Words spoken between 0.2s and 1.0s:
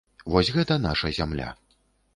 Вось гэта